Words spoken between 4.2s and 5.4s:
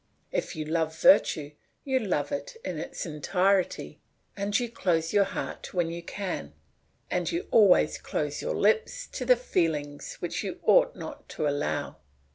and you close your